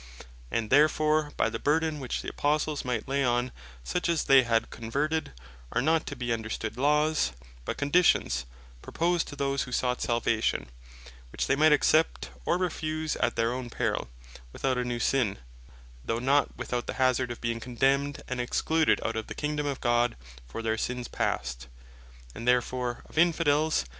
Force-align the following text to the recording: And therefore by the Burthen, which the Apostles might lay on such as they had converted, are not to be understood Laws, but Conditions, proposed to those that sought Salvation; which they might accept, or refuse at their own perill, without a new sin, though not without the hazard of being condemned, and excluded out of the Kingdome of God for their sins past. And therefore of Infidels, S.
And 0.49 0.71
therefore 0.71 1.31
by 1.37 1.51
the 1.51 1.59
Burthen, 1.59 1.99
which 1.99 2.23
the 2.23 2.29
Apostles 2.29 2.83
might 2.83 3.07
lay 3.07 3.23
on 3.23 3.51
such 3.83 4.09
as 4.09 4.23
they 4.23 4.41
had 4.41 4.71
converted, 4.71 5.31
are 5.71 5.79
not 5.83 6.07
to 6.07 6.15
be 6.15 6.33
understood 6.33 6.75
Laws, 6.75 7.33
but 7.65 7.77
Conditions, 7.77 8.47
proposed 8.81 9.27
to 9.27 9.35
those 9.35 9.65
that 9.65 9.73
sought 9.73 10.01
Salvation; 10.01 10.69
which 11.31 11.45
they 11.45 11.55
might 11.55 11.71
accept, 11.71 12.31
or 12.45 12.57
refuse 12.57 13.15
at 13.17 13.35
their 13.35 13.53
own 13.53 13.69
perill, 13.69 14.09
without 14.51 14.75
a 14.79 14.83
new 14.83 14.97
sin, 14.99 15.37
though 16.03 16.17
not 16.17 16.57
without 16.57 16.87
the 16.87 16.93
hazard 16.93 17.29
of 17.29 17.39
being 17.39 17.59
condemned, 17.59 18.23
and 18.27 18.41
excluded 18.41 18.99
out 19.05 19.15
of 19.15 19.27
the 19.27 19.35
Kingdome 19.35 19.67
of 19.67 19.81
God 19.81 20.15
for 20.47 20.63
their 20.63 20.79
sins 20.79 21.07
past. 21.07 21.67
And 22.33 22.47
therefore 22.47 23.03
of 23.05 23.19
Infidels, 23.19 23.83
S. 23.83 23.89